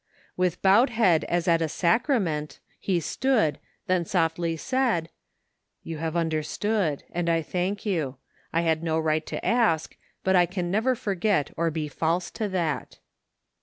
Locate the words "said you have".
4.57-6.15